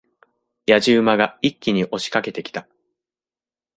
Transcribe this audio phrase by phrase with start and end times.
[0.67, 2.67] 野次馬が一気に押し掛けてきた。